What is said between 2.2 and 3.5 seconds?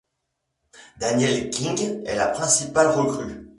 principale recrue.